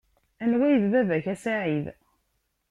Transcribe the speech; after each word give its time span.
Anwa 0.43 0.63
ay 0.67 0.75
d 0.83 0.85
baba-k 0.91 1.25
a 1.33 1.35
Saɛid. 1.43 1.85